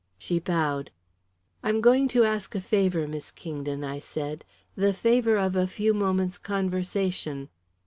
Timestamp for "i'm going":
1.61-2.07